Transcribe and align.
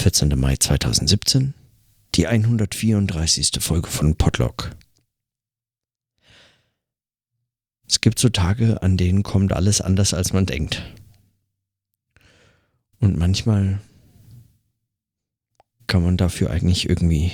14. 0.00 0.30
Mai 0.30 0.56
2017, 0.56 1.52
die 2.14 2.26
134. 2.26 3.50
Folge 3.60 3.90
von 3.90 4.16
Podlog. 4.16 4.74
Es 7.86 8.00
gibt 8.00 8.18
so 8.18 8.30
Tage, 8.30 8.82
an 8.82 8.96
denen 8.96 9.22
kommt 9.22 9.52
alles 9.52 9.82
anders, 9.82 10.14
als 10.14 10.32
man 10.32 10.46
denkt. 10.46 10.82
Und 12.98 13.18
manchmal 13.18 13.82
kann 15.86 16.02
man 16.02 16.16
dafür 16.16 16.48
eigentlich 16.48 16.88
irgendwie 16.88 17.32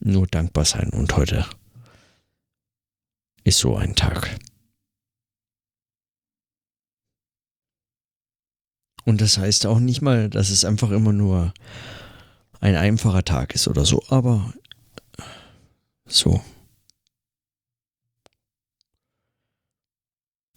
nur 0.00 0.26
dankbar 0.26 0.64
sein. 0.64 0.90
Und 0.90 1.16
heute 1.16 1.46
ist 3.44 3.58
so 3.58 3.76
ein 3.76 3.94
Tag. 3.94 4.36
Und 9.04 9.20
das 9.20 9.38
heißt 9.38 9.64
auch 9.66 9.78
nicht 9.78 10.02
mal, 10.02 10.28
dass 10.28 10.50
es 10.50 10.64
einfach 10.64 10.90
immer 10.90 11.12
nur 11.12 11.54
ein 12.60 12.76
einfacher 12.76 13.24
Tag 13.24 13.54
ist 13.54 13.68
oder 13.68 13.84
so, 13.84 14.04
aber 14.08 14.52
so. 16.06 16.42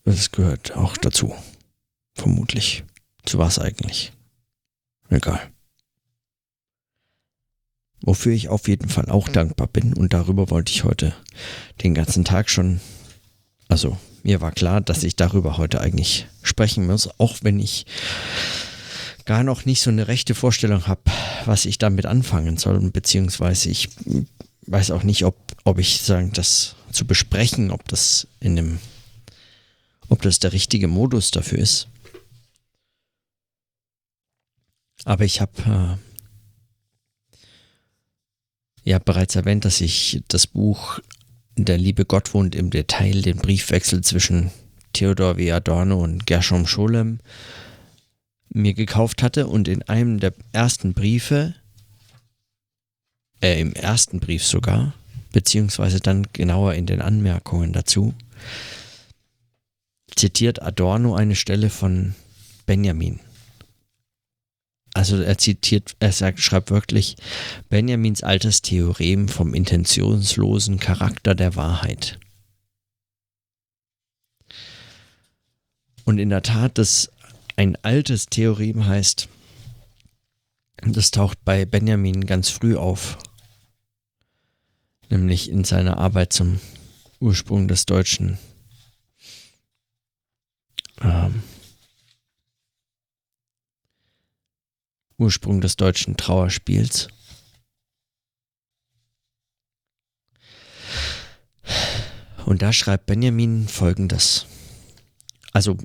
Das 0.03 0.31
gehört 0.31 0.75
auch 0.75 0.97
dazu. 0.97 1.33
Vermutlich. 2.15 2.83
Zu 3.25 3.37
was 3.39 3.57
eigentlich? 3.57 4.11
Egal. 5.09 5.39
Wofür 8.01 8.33
ich 8.33 8.49
auf 8.49 8.67
jeden 8.67 8.89
Fall 8.89 9.09
auch 9.09 9.29
dankbar 9.29 9.67
bin 9.67 9.93
und 9.93 10.13
darüber 10.13 10.49
wollte 10.49 10.73
ich 10.73 10.83
heute 10.83 11.15
den 11.83 11.93
ganzen 11.93 12.25
Tag 12.25 12.49
schon, 12.49 12.81
also 13.69 13.97
mir 14.23 14.41
war 14.41 14.51
klar, 14.51 14.81
dass 14.81 15.03
ich 15.03 15.15
darüber 15.15 15.57
heute 15.57 15.79
eigentlich 15.79 16.27
sprechen 16.41 16.85
muss, 16.85 17.07
auch 17.19 17.37
wenn 17.43 17.61
ich 17.61 17.85
gar 19.25 19.43
noch 19.43 19.65
nicht 19.65 19.81
so 19.81 19.89
eine 19.89 20.07
rechte 20.07 20.35
Vorstellung 20.35 20.87
habe, 20.87 21.01
was 21.45 21.65
ich 21.65 21.77
damit 21.77 22.05
anfangen 22.05 22.57
soll, 22.57 22.79
beziehungsweise 22.91 23.69
ich 23.69 23.89
weiß 24.67 24.91
auch 24.91 25.03
nicht, 25.03 25.25
ob, 25.25 25.35
ob 25.63 25.79
ich 25.79 26.01
sagen, 26.01 26.31
das 26.33 26.75
zu 26.91 27.05
besprechen, 27.05 27.71
ob 27.71 27.87
das 27.87 28.27
in 28.39 28.55
dem, 28.55 28.79
ob 30.09 30.21
das 30.21 30.39
der 30.39 30.53
richtige 30.53 30.87
Modus 30.87 31.31
dafür 31.31 31.59
ist. 31.59 31.87
Aber 35.05 35.25
ich 35.25 35.41
habe 35.41 35.99
äh, 37.35 37.39
ja 38.83 38.99
bereits 38.99 39.35
erwähnt, 39.35 39.65
dass 39.65 39.81
ich 39.81 40.23
das 40.27 40.47
Buch 40.47 40.99
Der 41.55 41.77
liebe 41.77 42.05
Gott 42.05 42.33
wohnt 42.33 42.55
im 42.55 42.69
Detail, 42.69 43.21
den 43.21 43.37
Briefwechsel 43.37 44.01
zwischen 44.01 44.51
Theodor 44.93 45.37
W. 45.37 45.51
Adorno 45.51 46.01
und 46.01 46.25
Gershom 46.25 46.65
Scholem 46.67 47.19
mir 48.53 48.73
gekauft 48.73 49.23
hatte 49.23 49.47
und 49.47 49.67
in 49.67 49.81
einem 49.83 50.19
der 50.19 50.33
ersten 50.51 50.93
Briefe, 50.93 51.55
äh, 53.41 53.59
im 53.59 53.73
ersten 53.73 54.19
Brief 54.19 54.45
sogar, 54.45 54.93
beziehungsweise 55.31 55.99
dann 55.99 56.27
genauer 56.33 56.75
in 56.75 56.85
den 56.85 57.01
Anmerkungen 57.01 57.73
dazu, 57.73 58.13
zitiert 60.15 60.61
Adorno 60.61 61.15
eine 61.15 61.35
Stelle 61.35 61.69
von 61.69 62.13
Benjamin. 62.65 63.19
Also 64.93 65.19
er 65.19 65.39
zitiert, 65.39 65.95
er 65.99 66.11
sagt, 66.11 66.39
schreibt 66.39 66.69
wirklich 66.69 67.17
Benjamins 67.69 68.21
altes 68.21 68.61
Theorem 68.61 69.27
vom 69.27 69.55
intentionslosen 69.55 70.79
Charakter 70.79 71.33
der 71.33 71.55
Wahrheit. 71.55 72.19
Und 76.05 76.19
in 76.19 76.29
der 76.29 76.43
Tat, 76.43 76.77
das 76.77 77.09
ein 77.55 77.77
altes 77.83 78.27
Theorem 78.27 78.85
heißt, 78.85 79.29
das 80.77 81.11
taucht 81.11 81.43
bei 81.45 81.65
Benjamin 81.65 82.25
ganz 82.25 82.49
früh 82.49 82.75
auf, 82.75 83.17
nämlich 85.09 85.49
in 85.49 85.63
seiner 85.63 85.97
Arbeit 85.97 86.33
zum 86.33 86.59
Ursprung 87.19 87.67
des 87.67 87.85
Deutschen. 87.85 88.37
Ähm, 91.01 91.43
Ursprung 95.17 95.61
des 95.61 95.77
deutschen 95.77 96.17
Trauerspiels. 96.17 97.07
Und 102.45 102.61
da 102.61 102.73
schreibt 102.73 103.05
Benjamin 103.05 103.67
folgendes. 103.69 104.47
Also 105.53 105.77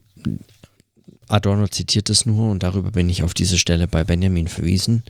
Adorno 1.28 1.68
zitiert 1.68 2.10
es 2.10 2.26
nur 2.26 2.50
und 2.50 2.62
darüber 2.62 2.90
bin 2.90 3.08
ich 3.08 3.22
auf 3.22 3.34
diese 3.34 3.58
Stelle 3.58 3.86
bei 3.86 4.04
Benjamin 4.04 4.48
verwiesen 4.48 5.04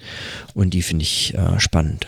und 0.55 0.75
die 0.75 0.83
finde 0.83 1.05
ich 1.05 1.35
äh, 1.35 1.61
spannend. 1.61 2.07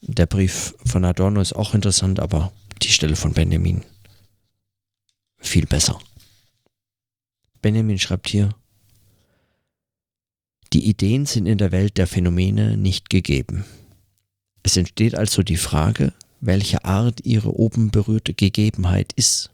Der 0.00 0.26
Brief 0.26 0.74
von 0.84 1.04
Adorno 1.04 1.40
ist 1.40 1.54
auch 1.54 1.74
interessant, 1.74 2.20
aber 2.20 2.52
die 2.82 2.88
Stelle 2.88 3.16
von 3.16 3.32
Benjamin 3.32 3.82
viel 5.38 5.66
besser. 5.66 5.98
Benjamin 7.62 7.98
schreibt 7.98 8.28
hier, 8.28 8.50
die 10.72 10.86
Ideen 10.88 11.24
sind 11.24 11.46
in 11.46 11.58
der 11.58 11.70
Welt 11.70 11.96
der 11.96 12.06
Phänomene 12.06 12.76
nicht 12.76 13.08
gegeben. 13.08 13.64
Es 14.62 14.76
entsteht 14.76 15.14
also 15.14 15.42
die 15.42 15.56
Frage, 15.56 16.12
welche 16.40 16.84
Art 16.84 17.20
ihre 17.24 17.54
oben 17.54 17.90
berührte 17.90 18.34
Gegebenheit 18.34 19.12
ist 19.14 19.50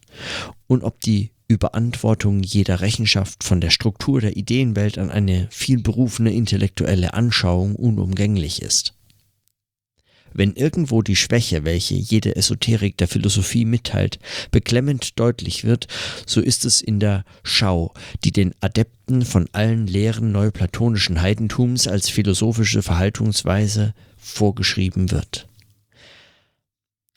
und 0.66 0.82
ob 0.82 1.00
die 1.00 1.30
Überantwortung 1.50 2.44
jeder 2.44 2.80
Rechenschaft 2.80 3.42
von 3.42 3.60
der 3.60 3.70
Struktur 3.70 4.20
der 4.20 4.36
Ideenwelt 4.36 4.98
an 4.98 5.10
eine 5.10 5.48
vielberufene 5.50 6.32
intellektuelle 6.32 7.12
Anschauung 7.12 7.74
unumgänglich 7.74 8.62
ist. 8.62 8.94
Wenn 10.32 10.54
irgendwo 10.54 11.02
die 11.02 11.16
Schwäche, 11.16 11.64
welche 11.64 11.96
jede 11.96 12.36
Esoterik 12.36 12.96
der 12.98 13.08
Philosophie 13.08 13.64
mitteilt, 13.64 14.20
beklemmend 14.52 15.18
deutlich 15.18 15.64
wird, 15.64 15.88
so 16.24 16.40
ist 16.40 16.64
es 16.64 16.80
in 16.80 17.00
der 17.00 17.24
Schau, 17.42 17.92
die 18.22 18.30
den 18.30 18.54
Adepten 18.60 19.22
von 19.22 19.48
allen 19.50 19.88
Lehren 19.88 20.30
neuplatonischen 20.30 21.20
Heidentums 21.20 21.88
als 21.88 22.08
philosophische 22.08 22.82
Verhaltungsweise 22.82 23.92
vorgeschrieben 24.18 25.10
wird. 25.10 25.49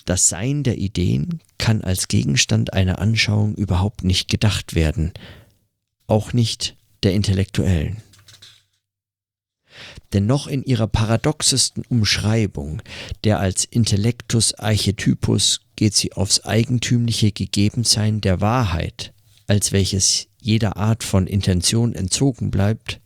Das 0.05 0.27
Sein 0.27 0.63
der 0.63 0.77
Ideen 0.77 1.39
kann 1.57 1.81
als 1.81 2.07
Gegenstand 2.07 2.73
einer 2.73 2.99
Anschauung 2.99 3.55
überhaupt 3.55 4.03
nicht 4.03 4.27
gedacht 4.29 4.75
werden, 4.75 5.13
auch 6.07 6.33
nicht 6.33 6.75
der 7.03 7.13
Intellektuellen. 7.13 8.01
Denn 10.11 10.25
noch 10.25 10.47
in 10.47 10.63
ihrer 10.63 10.87
paradoxesten 10.87 11.83
Umschreibung, 11.89 12.81
der 13.23 13.39
als 13.39 13.65
Intellectus 13.65 14.53
Archetypus, 14.53 15.61
geht 15.75 15.95
sie 15.95 16.13
aufs 16.13 16.41
eigentümliche 16.41 17.31
Gegebensein 17.31 18.21
der 18.21 18.41
Wahrheit, 18.41 19.13
als 19.47 19.71
welches 19.71 20.27
jeder 20.39 20.77
Art 20.77 21.03
von 21.03 21.25
Intention 21.25 21.95
entzogen 21.95 22.51
bleibt, 22.51 23.01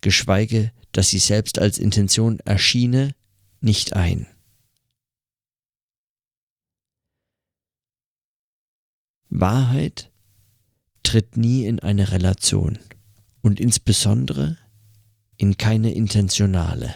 geschweige, 0.00 0.72
dass 0.92 1.10
sie 1.10 1.18
selbst 1.18 1.58
als 1.58 1.78
Intention 1.78 2.40
erschiene, 2.40 3.14
nicht 3.60 3.94
ein. 3.94 4.26
Wahrheit 9.30 10.10
tritt 11.02 11.36
nie 11.36 11.66
in 11.66 11.80
eine 11.80 12.12
Relation 12.12 12.78
und 13.42 13.60
insbesondere 13.60 14.58
in 15.36 15.56
keine 15.56 15.92
intentionale. 15.92 16.94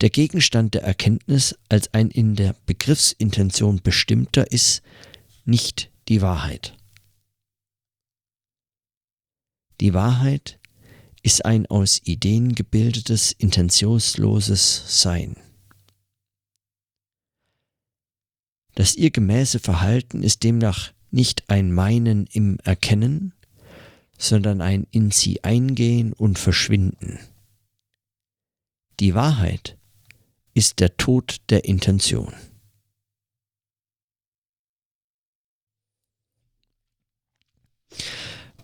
Der 0.00 0.10
Gegenstand 0.10 0.74
der 0.74 0.82
Erkenntnis 0.82 1.56
als 1.68 1.94
ein 1.94 2.10
in 2.10 2.34
der 2.34 2.56
Begriffsintention 2.66 3.80
bestimmter 3.82 4.50
ist 4.50 4.82
nicht 5.44 5.90
die 6.08 6.22
Wahrheit. 6.22 6.76
Die 9.80 9.94
Wahrheit 9.94 10.58
ist 11.22 11.44
ein 11.44 11.66
aus 11.66 12.00
Ideen 12.04 12.54
gebildetes, 12.54 13.32
intentionsloses 13.32 15.02
Sein. 15.02 15.36
Das 18.74 18.94
ihr 18.94 19.10
gemäße 19.10 19.58
Verhalten 19.58 20.22
ist 20.22 20.42
demnach 20.44 20.92
nicht 21.10 21.50
ein 21.50 21.72
Meinen 21.72 22.26
im 22.32 22.58
Erkennen, 22.64 23.34
sondern 24.16 24.60
ein 24.60 24.86
in 24.90 25.10
sie 25.10 25.44
eingehen 25.44 26.12
und 26.12 26.38
verschwinden. 26.38 27.18
Die 29.00 29.14
Wahrheit 29.14 29.76
ist 30.54 30.80
der 30.80 30.96
Tod 30.96 31.40
der 31.50 31.64
Intention. 31.64 32.32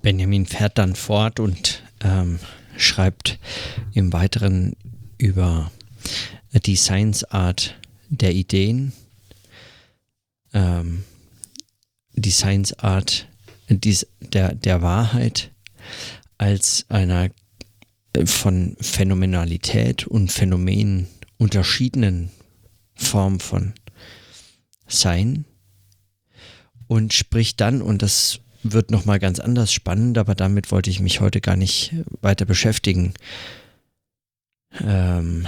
Benjamin 0.00 0.46
fährt 0.46 0.78
dann 0.78 0.94
fort 0.94 1.40
und 1.40 1.82
ähm, 2.00 2.38
schreibt 2.76 3.38
im 3.92 4.12
Weiteren 4.12 4.74
über 5.18 5.70
die 6.52 6.76
Science 6.76 7.24
Art 7.24 7.78
der 8.08 8.32
Ideen 8.32 8.92
ähm, 10.52 11.04
die 12.14 12.30
Science 12.30 12.72
Art 12.78 13.28
dies, 13.68 14.06
der, 14.20 14.54
der 14.54 14.82
Wahrheit 14.82 15.50
als 16.38 16.86
einer 16.88 17.30
äh, 18.12 18.26
von 18.26 18.76
Phänomenalität 18.80 20.06
und 20.06 20.32
Phänomen 20.32 21.06
unterschiedenen 21.36 22.30
Formen 22.94 23.40
von 23.40 23.74
Sein 24.86 25.44
und 26.86 27.12
spricht 27.12 27.60
dann, 27.60 27.82
und 27.82 28.02
das 28.02 28.40
wird 28.62 28.90
nochmal 28.90 29.18
ganz 29.18 29.38
anders 29.38 29.72
spannend, 29.72 30.18
aber 30.18 30.34
damit 30.34 30.72
wollte 30.72 30.90
ich 30.90 31.00
mich 31.00 31.20
heute 31.20 31.40
gar 31.40 31.56
nicht 31.56 31.94
weiter 32.22 32.44
beschäftigen. 32.44 33.14
Ähm, 34.80 35.46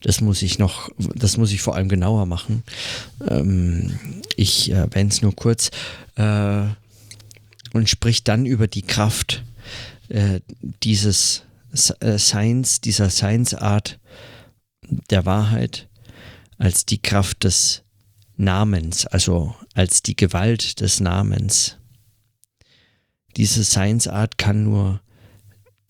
das 0.00 0.20
muss 0.20 0.42
ich 0.42 0.58
noch, 0.58 0.90
das 0.98 1.36
muss 1.36 1.52
ich 1.52 1.60
vor 1.60 1.74
allem 1.74 1.88
genauer 1.88 2.26
machen. 2.26 2.62
Ähm, 3.28 3.98
ich 4.36 4.70
erwähne 4.70 5.10
es 5.10 5.22
nur 5.22 5.34
kurz 5.34 5.70
äh, 6.16 6.64
und 7.72 7.88
spricht 7.88 8.28
dann 8.28 8.46
über 8.46 8.68
die 8.68 8.82
Kraft 8.82 9.42
äh, 10.08 10.40
dieses 10.82 11.42
äh, 12.00 12.18
Science, 12.18 12.80
dieser 12.80 13.10
Science-Art 13.10 13.98
der 15.10 15.26
Wahrheit 15.26 15.88
als 16.58 16.86
die 16.86 17.00
Kraft 17.00 17.44
des 17.44 17.82
Namens, 18.36 19.06
also 19.06 19.54
als 19.74 20.02
die 20.02 20.16
Gewalt 20.16 20.80
des 20.80 21.00
Namens. 21.00 21.76
Diese 23.36 23.64
Science-Art 23.64 24.38
kann 24.38 24.64
nur 24.64 25.00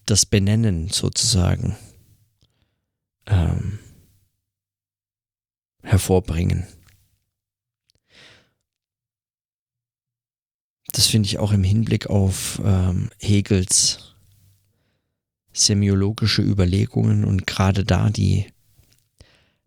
das 0.07 0.25
Benennen 0.25 0.89
sozusagen 0.89 1.77
ähm, 3.27 3.79
hervorbringen. 5.89 6.67
Das 10.93 11.07
finde 11.07 11.27
ich 11.27 11.39
auch 11.39 11.53
im 11.53 11.65
Hinblick 11.65 12.09
auf 12.09 12.61
ähm, 12.65 13.11
Hegels 13.19 14.15
semiologische 15.53 16.43
Überlegungen 16.43 17.25
und 17.25 17.47
gerade 17.47 17.85
da 17.85 18.11
die 18.11 18.47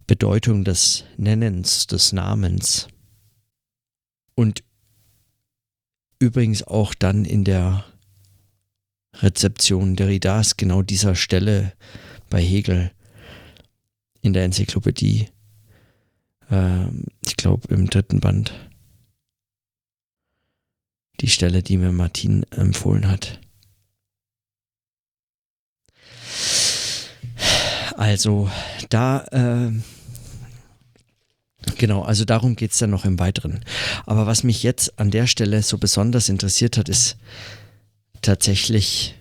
Bedeutung 0.07 0.63
des 0.63 1.05
Nennens, 1.17 1.87
des 1.87 2.11
Namens 2.13 2.87
und 4.35 4.63
übrigens 6.19 6.63
auch 6.63 6.93
dann 6.93 7.25
in 7.25 7.43
der 7.43 7.85
Rezeption 9.15 9.95
Derridas 9.95 10.55
genau 10.55 10.81
dieser 10.81 11.15
Stelle 11.15 11.73
bei 12.29 12.41
Hegel 12.41 12.91
in 14.21 14.33
der 14.33 14.45
Enzyklopädie 14.45 15.29
ähm, 16.51 17.05
ich 17.25 17.37
glaube 17.37 17.73
im 17.73 17.89
dritten 17.89 18.19
Band, 18.19 18.53
die 21.21 21.29
Stelle, 21.29 21.63
die 21.63 21.77
mir 21.77 21.91
Martin 21.91 22.43
empfohlen 22.51 23.07
hat. 23.07 23.39
Also 27.95 28.49
da, 28.89 29.25
äh, 29.31 29.71
genau, 31.77 32.01
also 32.01 32.25
darum 32.25 32.55
geht 32.55 32.71
es 32.71 32.79
dann 32.79 32.89
noch 32.89 33.05
im 33.05 33.19
Weiteren. 33.19 33.63
Aber 34.05 34.25
was 34.25 34.43
mich 34.43 34.63
jetzt 34.63 34.99
an 34.99 35.11
der 35.11 35.27
Stelle 35.27 35.61
so 35.61 35.77
besonders 35.77 36.27
interessiert 36.29 36.77
hat, 36.77 36.89
ist 36.89 37.17
tatsächlich 38.21 39.15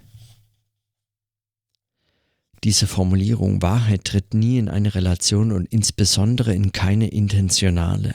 diese 2.65 2.87
Formulierung 2.87 3.63
Wahrheit 3.63 4.05
tritt 4.05 4.35
nie 4.35 4.59
in 4.59 4.69
eine 4.69 4.95
Relation 4.95 5.53
und 5.53 5.67
insbesondere 5.67 6.55
in 6.55 6.73
keine 6.73 7.09
intentionale. 7.09 8.15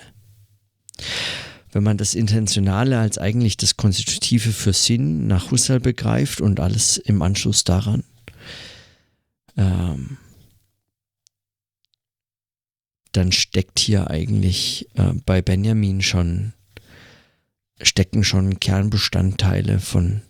Wenn 1.72 1.84
man 1.84 1.98
das 1.98 2.16
Intentionale 2.16 3.00
als 3.00 3.18
eigentlich 3.18 3.58
das 3.58 3.76
Konstitutive 3.76 4.52
für 4.52 4.72
Sinn 4.72 5.28
nach 5.28 5.52
Husserl 5.52 5.80
begreift 5.80 6.42
und 6.42 6.60
alles 6.60 6.98
im 6.98 7.22
Anschluss 7.22 7.64
daran, 7.64 8.04
ähm, 9.58 10.18
dann 13.12 13.32
steckt 13.32 13.80
hier 13.80 14.10
eigentlich 14.10 14.88
äh, 14.96 15.14
bei 15.26 15.42
Benjamin 15.42 16.02
schon, 16.02 16.54
stecken 17.82 18.24
schon 18.24 18.60
Kernbestandteile 18.60 19.80
von 19.80 20.22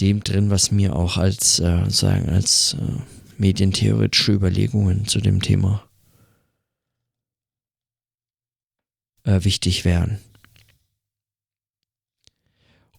dem 0.00 0.22
drin, 0.22 0.50
was 0.50 0.70
mir 0.70 0.94
auch 0.94 1.16
als, 1.16 1.58
äh, 1.58 1.88
sagen, 1.90 2.28
als 2.28 2.74
äh, 2.74 3.00
medientheoretische 3.36 4.32
Überlegungen 4.32 5.06
zu 5.06 5.20
dem 5.20 5.42
Thema 5.42 5.88
äh, 9.24 9.44
wichtig 9.44 9.84
wären. 9.84 10.18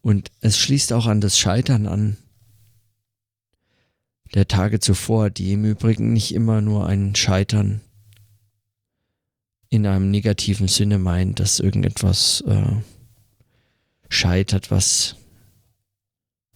Und 0.01 0.31
es 0.42 0.57
schließt 0.57 0.94
auch 0.94 1.07
an 1.07 1.22
das 1.22 1.38
Scheitern 1.38 1.88
an 1.88 2.18
der 4.34 4.48
Tage 4.48 4.80
zuvor, 4.80 5.30
die 5.30 5.54
im 5.54 5.66
Übrigen 5.66 6.13
nicht 6.13 6.34
immer 6.34 6.62
nur 6.62 6.86
ein 6.86 7.16
Scheitern 7.16 7.81
in 9.69 9.86
einem 9.86 10.10
negativen 10.10 10.68
Sinne 10.68 11.00
meint, 11.00 11.40
dass 11.40 11.60
irgendetwas 11.60 12.42
äh, 12.42 12.78
scheitert, 14.10 14.72
was 14.72 15.16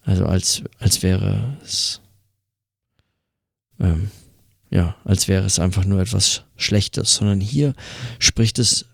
also 0.04 0.26
als, 0.26 0.62
als 0.78 1.02
wäre 1.02 1.56
es, 1.62 2.00
ähm, 3.80 4.10
ja, 4.70 4.96
als 5.04 5.28
wäre 5.28 5.44
es 5.44 5.58
einfach 5.58 5.84
nur 5.84 6.00
etwas 6.00 6.44
Schlechtes, 6.56 7.14
sondern 7.14 7.40
hier 7.40 7.74
spricht 8.18 8.58
es 8.58 8.86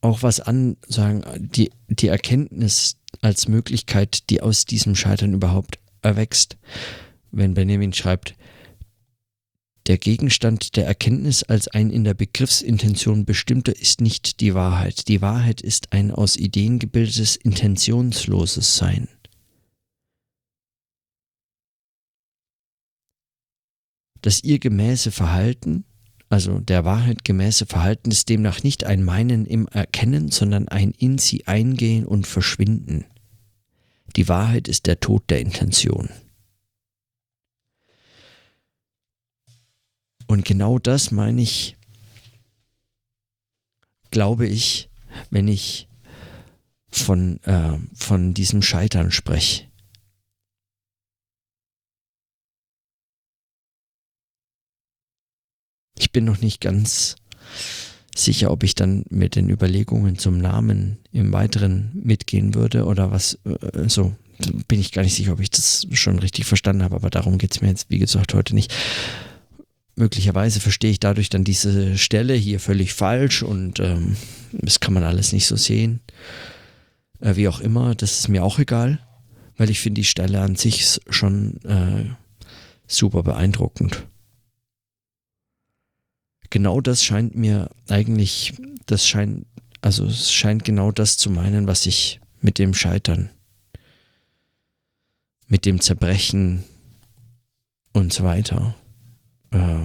auch 0.00 0.22
was 0.22 0.40
an, 0.40 0.76
sagen, 0.86 1.22
die, 1.38 1.70
die 1.88 2.08
Erkenntnis 2.08 2.96
als 3.20 3.48
Möglichkeit, 3.48 4.30
die 4.30 4.40
aus 4.40 4.64
diesem 4.64 4.94
Scheitern 4.94 5.34
überhaupt 5.34 5.78
erwächst. 6.02 6.56
Wenn 7.32 7.54
Benjamin 7.54 7.92
schreibt, 7.92 8.34
der 9.90 9.98
Gegenstand 9.98 10.76
der 10.76 10.86
Erkenntnis 10.86 11.42
als 11.42 11.66
ein 11.66 11.90
in 11.90 12.04
der 12.04 12.14
Begriffsintention 12.14 13.24
bestimmter 13.24 13.76
ist 13.76 14.00
nicht 14.00 14.38
die 14.38 14.54
Wahrheit. 14.54 15.08
Die 15.08 15.20
Wahrheit 15.20 15.60
ist 15.62 15.92
ein 15.92 16.12
aus 16.12 16.36
Ideen 16.36 16.78
gebildetes, 16.78 17.34
intentionsloses 17.34 18.76
Sein. 18.76 19.08
Das 24.22 24.44
ihr 24.44 24.60
gemäße 24.60 25.10
Verhalten, 25.10 25.82
also 26.28 26.60
der 26.60 26.84
Wahrheit 26.84 27.24
gemäße 27.24 27.66
Verhalten, 27.66 28.12
ist 28.12 28.28
demnach 28.28 28.62
nicht 28.62 28.84
ein 28.84 29.02
Meinen 29.02 29.44
im 29.44 29.66
Erkennen, 29.66 30.30
sondern 30.30 30.68
ein 30.68 30.92
in 30.92 31.18
sie 31.18 31.48
eingehen 31.48 32.06
und 32.06 32.28
verschwinden. 32.28 33.06
Die 34.14 34.28
Wahrheit 34.28 34.68
ist 34.68 34.86
der 34.86 35.00
Tod 35.00 35.24
der 35.30 35.40
Intention. 35.40 36.10
Und 40.30 40.44
genau 40.44 40.78
das 40.78 41.10
meine 41.10 41.42
ich, 41.42 41.76
glaube 44.12 44.46
ich, 44.46 44.88
wenn 45.30 45.48
ich 45.48 45.88
von, 46.88 47.42
äh, 47.42 47.76
von 47.94 48.32
diesem 48.32 48.62
Scheitern 48.62 49.10
spreche. 49.10 49.64
Ich 55.98 56.12
bin 56.12 56.26
noch 56.26 56.40
nicht 56.40 56.60
ganz 56.60 57.16
sicher, 58.14 58.52
ob 58.52 58.62
ich 58.62 58.76
dann 58.76 59.04
mit 59.10 59.34
den 59.34 59.50
Überlegungen 59.50 60.16
zum 60.16 60.38
Namen 60.38 60.98
im 61.10 61.32
Weiteren 61.32 61.90
mitgehen 61.92 62.54
würde 62.54 62.84
oder 62.84 63.10
was 63.10 63.40
äh, 63.46 63.88
so. 63.88 64.14
Bin 64.68 64.78
ich 64.78 64.92
gar 64.92 65.02
nicht 65.02 65.16
sicher, 65.16 65.32
ob 65.32 65.40
ich 65.40 65.50
das 65.50 65.88
schon 65.92 66.20
richtig 66.20 66.46
verstanden 66.46 66.84
habe, 66.84 66.94
aber 66.94 67.10
darum 67.10 67.36
geht 67.36 67.50
es 67.50 67.60
mir 67.62 67.68
jetzt, 67.68 67.90
wie 67.90 67.98
gesagt, 67.98 68.32
heute 68.32 68.54
nicht 68.54 68.72
möglicherweise 69.96 70.60
verstehe 70.60 70.90
ich 70.90 71.00
dadurch 71.00 71.28
dann 71.28 71.44
diese 71.44 71.98
Stelle 71.98 72.34
hier 72.34 72.60
völlig 72.60 72.94
falsch 72.94 73.42
und 73.42 73.80
ähm, 73.80 74.16
das 74.52 74.80
kann 74.80 74.94
man 74.94 75.04
alles 75.04 75.32
nicht 75.32 75.46
so 75.46 75.56
sehen. 75.56 76.00
Äh, 77.20 77.36
wie 77.36 77.48
auch 77.48 77.60
immer, 77.60 77.94
das 77.94 78.18
ist 78.18 78.28
mir 78.28 78.44
auch 78.44 78.58
egal, 78.58 78.98
weil 79.56 79.70
ich 79.70 79.80
finde 79.80 80.00
die 80.00 80.06
Stelle 80.06 80.40
an 80.40 80.56
sich 80.56 81.00
schon 81.08 81.60
äh, 81.64 82.04
super 82.86 83.22
beeindruckend. 83.22 84.06
Genau 86.48 86.80
das 86.80 87.04
scheint 87.04 87.36
mir 87.36 87.70
eigentlich, 87.88 88.54
das 88.86 89.06
scheint, 89.06 89.46
also 89.82 90.06
es 90.06 90.32
scheint 90.32 90.64
genau 90.64 90.90
das 90.90 91.16
zu 91.16 91.30
meinen, 91.30 91.68
was 91.68 91.86
ich 91.86 92.20
mit 92.40 92.58
dem 92.58 92.74
Scheitern, 92.74 93.30
mit 95.46 95.64
dem 95.64 95.80
Zerbrechen 95.80 96.64
und 97.92 98.12
so 98.12 98.24
weiter 98.24 98.74
äh, 99.50 99.78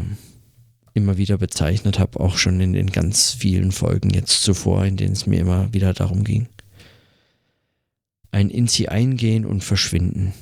immer 0.93 1.17
wieder 1.17 1.38
bezeichnet 1.38 2.00
habe, 2.00 2.19
auch 2.19 2.38
schon 2.38 2.60
in 2.62 2.74
den 2.74 2.89
ganz 2.91 3.34
vielen 3.34 3.72
Folgen 3.72 4.10
jetzt 4.12 4.43
zuvor, 4.43 4.86
in 4.86 4.98
denen 4.98 5.13
es 5.13 5.25
mir 5.25 5.39
immer 5.39 5.74
wieder 5.74 5.93
darum 5.93 6.24
ging. 6.24 6.48
Ein 8.31 8.50
in 8.50 8.67
sie 8.67 8.89
eingehen 8.89 9.45
und 9.45 9.63
verschwinden. 9.63 10.34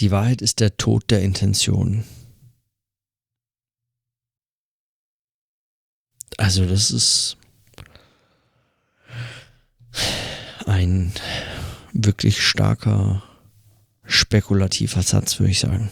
Die 0.00 0.10
Wahrheit 0.10 0.42
ist 0.42 0.60
der 0.60 0.76
Tod 0.76 1.10
der 1.10 1.22
Intention. 1.22 2.04
Also 6.36 6.66
das 6.66 6.90
ist 6.90 7.36
ein 10.66 11.12
wirklich 11.94 12.42
starker 12.42 13.22
spekulativer 14.02 15.02
Satz, 15.02 15.38
würde 15.38 15.52
ich 15.52 15.60
sagen. 15.60 15.90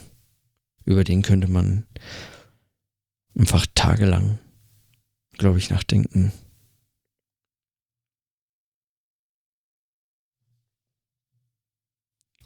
Über 0.85 1.05
den 1.05 1.23
könnte 1.23 1.49
man 1.49 1.87
einfach 3.39 3.67
tagelang, 3.75 4.39
glaube 5.39 5.59
ich, 5.59 5.71
nachdenken. 5.71 6.33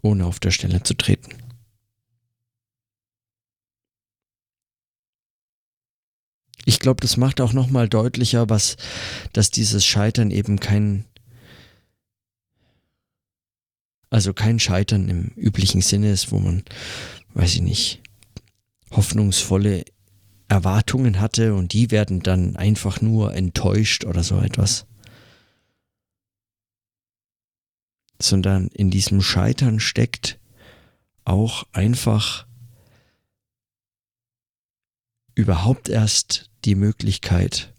Ohne 0.02 0.26
auf 0.26 0.38
der 0.38 0.52
Stelle 0.52 0.82
zu 0.82 0.94
treten. 0.94 1.36
Ich 6.68 6.80
glaube, 6.80 7.00
das 7.00 7.16
macht 7.16 7.40
auch 7.40 7.52
nochmal 7.52 7.88
deutlicher, 7.88 8.50
was, 8.50 8.76
dass 9.32 9.50
dieses 9.52 9.86
Scheitern 9.86 10.32
eben 10.32 10.58
kein, 10.58 11.04
also 14.10 14.32
kein 14.32 14.58
Scheitern 14.58 15.08
im 15.08 15.32
üblichen 15.36 15.80
Sinne 15.80 16.10
ist, 16.10 16.30
wo 16.32 16.38
man, 16.38 16.64
weiß 17.34 17.54
ich 17.54 17.62
nicht, 17.62 18.02
hoffnungsvolle 18.90 19.84
Erwartungen 20.48 21.20
hatte 21.20 21.54
und 21.54 21.72
die 21.72 21.90
werden 21.90 22.20
dann 22.20 22.56
einfach 22.56 23.00
nur 23.00 23.34
enttäuscht 23.34 24.04
oder 24.04 24.22
so 24.22 24.38
etwas. 24.40 24.86
Sondern 28.20 28.68
in 28.68 28.90
diesem 28.90 29.20
Scheitern 29.22 29.80
steckt 29.80 30.38
auch 31.24 31.64
einfach 31.72 32.46
überhaupt 35.34 35.88
erst 35.88 36.50
die 36.64 36.76
Möglichkeit, 36.76 37.74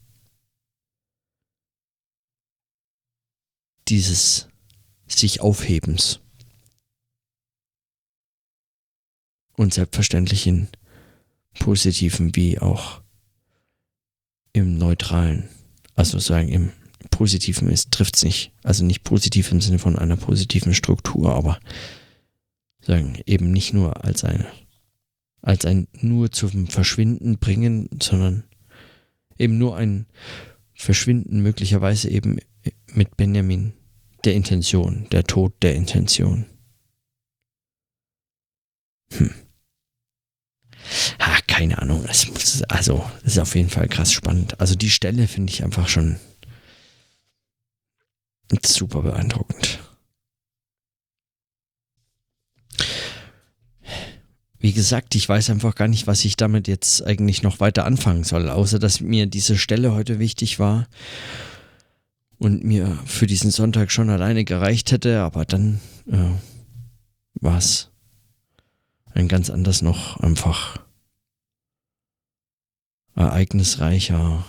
dieses 3.87 4.49
sich 5.07 5.41
Aufhebens. 5.41 6.19
Und 9.53 9.73
selbstverständlich 9.73 10.45
in 10.45 10.67
positiven 11.59 12.35
wie 12.35 12.59
auch 12.59 13.01
im 14.53 14.77
neutralen. 14.77 15.49
Also 15.95 16.19
sagen 16.19 16.49
im 16.49 16.71
positiven 17.09 17.69
ist, 17.69 17.91
trifft 17.91 18.17
es 18.17 18.23
nicht. 18.23 18.51
Also 18.63 18.83
nicht 18.83 19.03
positiv 19.03 19.51
im 19.51 19.61
Sinne 19.61 19.79
von 19.79 19.97
einer 19.97 20.17
positiven 20.17 20.73
Struktur, 20.73 21.33
aber 21.33 21.59
sagen 22.81 23.17
eben 23.25 23.51
nicht 23.51 23.73
nur 23.73 24.03
als 24.05 24.23
eine, 24.23 24.45
als 25.41 25.65
ein 25.65 25.87
nur 25.99 26.31
zum 26.31 26.67
Verschwinden 26.67 27.39
bringen, 27.39 27.89
sondern 28.01 28.43
eben 29.37 29.57
nur 29.57 29.75
ein 29.77 30.05
Verschwinden 30.73 31.41
möglicherweise 31.41 32.09
eben 32.09 32.39
mit 32.93 33.17
Benjamin 33.17 33.73
der 34.27 34.35
Intention, 34.35 35.07
der 35.09 35.23
Tod 35.23 35.53
der 35.63 35.73
Intention. 35.73 36.45
Hm. 39.13 39.33
Ha, 41.19 41.39
keine 41.47 41.81
Ahnung. 41.81 42.05
Es, 42.09 42.61
also, 42.63 43.09
es 43.23 43.33
ist 43.33 43.39
auf 43.39 43.55
jeden 43.55 43.69
Fall 43.69 43.87
krass 43.87 44.11
spannend. 44.11 44.59
Also 44.59 44.75
die 44.75 44.89
Stelle 44.89 45.29
finde 45.29 45.53
ich 45.53 45.63
einfach 45.63 45.87
schon 45.87 46.19
super 48.65 49.01
beeindruckend. 49.01 49.79
Wie 54.59 54.73
gesagt, 54.73 55.15
ich 55.15 55.29
weiß 55.29 55.51
einfach 55.51 55.75
gar 55.75 55.87
nicht, 55.87 56.05
was 56.05 56.25
ich 56.25 56.35
damit 56.35 56.67
jetzt 56.67 57.01
eigentlich 57.01 57.43
noch 57.43 57.61
weiter 57.61 57.85
anfangen 57.85 58.25
soll, 58.25 58.49
außer 58.49 58.77
dass 58.79 58.99
mir 58.99 59.25
diese 59.25 59.57
Stelle 59.57 59.93
heute 59.93 60.19
wichtig 60.19 60.59
war 60.59 60.87
und 62.39 62.63
mir 62.63 62.97
für 63.05 63.27
diesen 63.27 63.51
Sonntag 63.51 63.91
schon 63.91 64.09
alleine 64.09 64.45
gereicht 64.45 64.91
hätte, 64.91 65.21
aber 65.21 65.45
dann 65.45 65.79
äh, 66.07 66.31
war 67.41 67.57
es 67.57 67.91
ein 69.13 69.27
ganz 69.27 69.49
anders 69.49 69.81
noch 69.81 70.17
einfach 70.19 70.79
ereignisreicher 73.15 74.45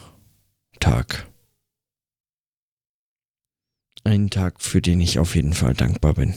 Tag. 0.79 1.27
Ein 4.05 4.31
Tag, 4.31 4.61
für 4.61 4.83
den 4.83 5.01
ich 5.01 5.19
auf 5.19 5.35
jeden 5.35 5.55
Fall 5.55 5.75
dankbar 5.75 6.15
bin. 6.15 6.35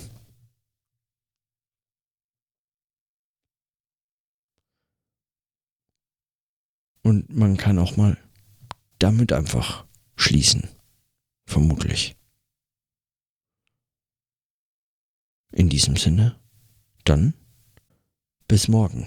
Und 7.04 7.36
man 7.36 7.58
kann 7.58 7.80
auch 7.80 7.98
mal 7.98 8.18
damit 9.00 9.34
einfach 9.34 9.86
schließen. 10.16 10.70
Vermutlich. 11.52 12.16
In 15.52 15.68
diesem 15.68 15.98
Sinne, 15.98 16.40
dann 17.04 17.34
bis 18.48 18.70
morgen. 18.70 19.06